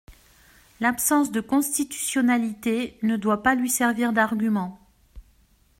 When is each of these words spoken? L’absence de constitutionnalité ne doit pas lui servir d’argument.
L’absence 0.79 1.31
de 1.31 1.41
constitutionnalité 1.41 2.97
ne 3.03 3.17
doit 3.17 3.43
pas 3.43 3.53
lui 3.53 3.69
servir 3.69 4.13
d’argument. 4.13 4.79